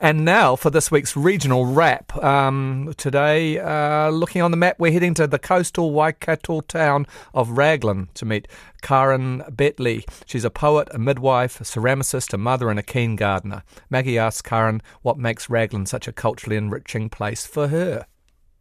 [0.00, 2.16] And now for this week's regional wrap.
[2.22, 7.50] Um, today, uh, looking on the map, we're heading to the coastal Waikato town of
[7.50, 8.46] Raglan to meet
[8.80, 10.04] Karin Bettley.
[10.24, 13.64] She's a poet, a midwife, a ceramicist, a mother, and a keen gardener.
[13.90, 18.06] Maggie asks Karin what makes Raglan such a culturally enriching place for her.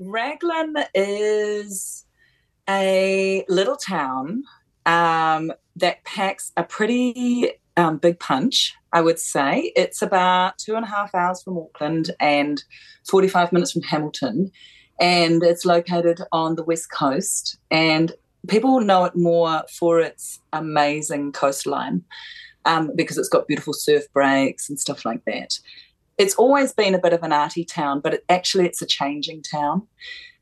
[0.00, 2.06] Raglan is
[2.68, 4.42] a little town
[4.84, 9.72] um, that packs a pretty um, big punch, I would say.
[9.74, 12.62] It's about two and a half hours from Auckland and
[13.08, 14.50] 45 minutes from Hamilton.
[15.00, 17.56] And it's located on the west coast.
[17.70, 18.12] And
[18.48, 22.04] people know it more for its amazing coastline
[22.66, 25.58] um, because it's got beautiful surf breaks and stuff like that.
[26.18, 29.42] It's always been a bit of an arty town, but it, actually it's a changing
[29.42, 29.86] town.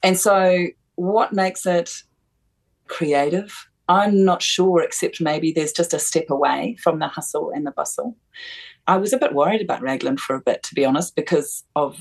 [0.02, 1.92] And so, what makes it
[2.88, 7.66] creative I'm not sure, except maybe there's just a step away from the hustle and
[7.66, 8.16] the bustle.
[8.86, 11.98] I was a bit worried about Raglan for a bit, to be honest, because of,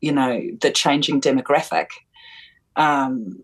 [0.00, 1.88] you know, the changing demographic.
[2.76, 3.42] Um,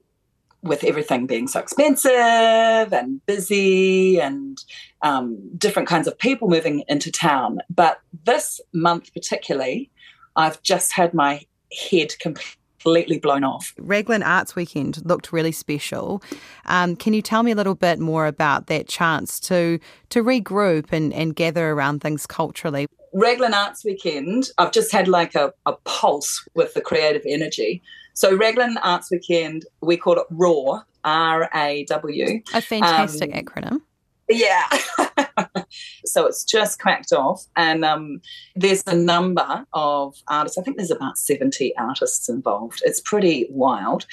[0.63, 4.59] with everything being so expensive and busy and
[5.03, 7.59] um, different kinds of people moving into town.
[7.69, 9.91] But this month, particularly,
[10.37, 11.45] I've just had my
[11.91, 13.75] head completely completely blown off.
[13.79, 16.23] Raglan Arts Weekend looked really special.
[16.67, 19.79] Um, can you tell me a little bit more about that chance to
[20.11, 22.87] to regroup and, and gather around things culturally?
[23.13, 27.83] Raglan Arts Weekend, I've just had like a, a pulse with the creative energy.
[28.15, 32.43] So Raglan Arts Weekend, we call it RAW, R A W.
[32.55, 33.81] A fantastic um, acronym.
[34.29, 34.69] Yeah.
[36.05, 37.45] so it's just cracked off.
[37.57, 38.21] And um,
[38.57, 40.59] there's a number of artists.
[40.59, 42.83] I think there's about 70 artists involved.
[42.85, 44.07] It's pretty wild.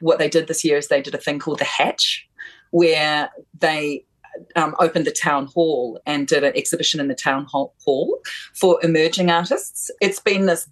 [0.00, 2.26] What they did this year is they did a thing called The Hatch,
[2.70, 4.04] where they
[4.54, 8.20] um, opened the town hall and did an exhibition in the town hall
[8.54, 9.90] for emerging artists.
[10.00, 10.68] It's been this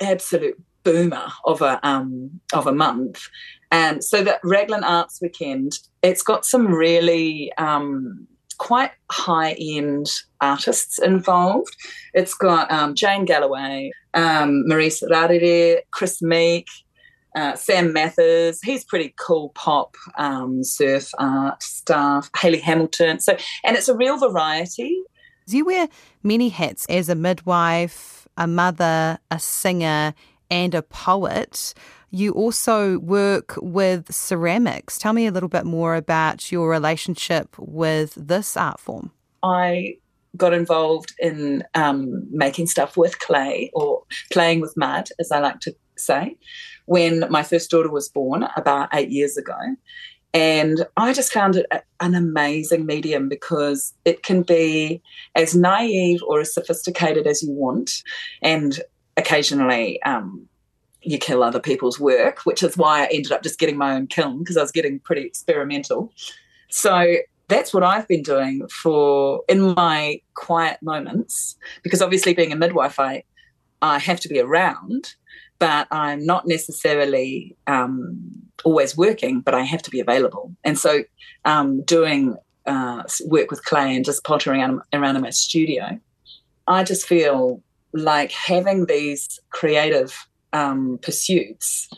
[0.00, 3.28] absolute boomer of a um, of a month,
[3.70, 8.26] and so that Raglan Arts Weekend, it's got some really um,
[8.60, 10.06] quite high end
[10.42, 11.74] artists involved.
[12.12, 16.68] It's got um, Jane Galloway, um, Maurice Rarere, Chris Meek,
[17.34, 18.60] uh, Sam Mathers.
[18.62, 22.28] He's pretty cool pop um, surf art stuff.
[22.38, 23.18] Haley Hamilton.
[23.18, 23.34] So,
[23.64, 25.02] and it's a real variety.
[25.46, 25.88] You wear
[26.22, 30.12] many hats as a midwife, a mother, a singer,
[30.50, 31.72] and a poet.
[32.10, 34.98] You also work with ceramics.
[34.98, 39.12] Tell me a little bit more about your relationship with this art form.
[39.42, 39.96] I
[40.36, 45.60] got involved in um, making stuff with clay or playing with mud, as I like
[45.60, 46.36] to say,
[46.86, 49.58] when my first daughter was born about eight years ago.
[50.32, 51.66] And I just found it
[51.98, 55.02] an amazing medium because it can be
[55.34, 58.02] as naive or as sophisticated as you want.
[58.40, 58.80] And
[59.16, 60.48] occasionally um,
[61.02, 64.06] you kill other people's work, which is why I ended up just getting my own
[64.06, 66.12] kiln because I was getting pretty experimental.
[66.68, 67.16] So
[67.48, 73.00] that's what I've been doing for in my quiet moments because obviously being a midwife,
[73.00, 73.24] I
[73.82, 75.14] I have to be around,
[75.58, 78.20] but I'm not necessarily um,
[78.62, 80.54] always working, but I have to be available.
[80.64, 81.02] And so
[81.46, 82.36] um, doing
[82.66, 85.98] uh, work with clay and just pottering around, around in my studio,
[86.66, 87.62] I just feel
[87.92, 91.88] like having these creative um, pursuits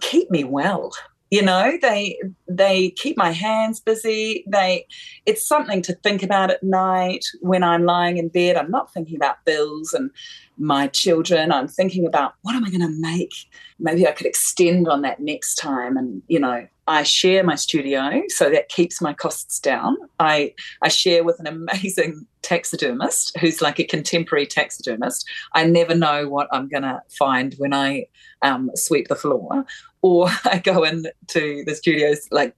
[0.00, 0.92] keep me well
[1.30, 1.78] you know?
[1.80, 4.44] They they keep my hands busy.
[4.48, 4.86] They
[5.26, 8.56] it's something to think about at night when i'm lying in bed.
[8.56, 10.10] I'm not thinking about bills and
[10.58, 11.52] my children.
[11.52, 13.32] I'm thinking about what am i going to make?
[13.78, 18.22] Maybe i could extend on that next time and you know I share my studio,
[18.26, 19.96] so that keeps my costs down.
[20.18, 20.52] I
[20.82, 25.24] I share with an amazing taxidermist who's like a contemporary taxidermist.
[25.54, 28.06] I never know what I'm going to find when I
[28.42, 29.64] um, sweep the floor,
[30.02, 32.56] or I go into the studios like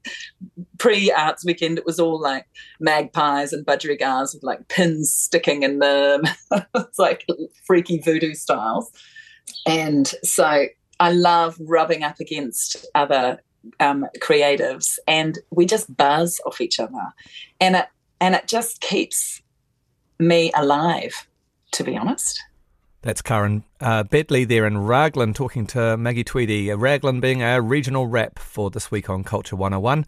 [0.78, 1.76] pre arts weekend.
[1.76, 2.46] It was all like
[2.80, 6.22] magpies and budgerigars with like pins sticking in them.
[6.74, 7.26] it's like
[7.66, 8.90] freaky voodoo styles,
[9.66, 10.68] and so
[11.00, 13.38] I love rubbing up against other
[13.80, 17.12] um, creatives, and we just buzz off each other,
[17.60, 17.86] and it
[18.20, 19.42] and it just keeps
[20.18, 21.26] me alive,
[21.72, 22.42] to be honest.
[23.02, 26.72] That's Karin uh, Bettley there in Raglan talking to Maggie Tweedy.
[26.72, 30.06] Raglan being our regional wrap for this week on Culture 101.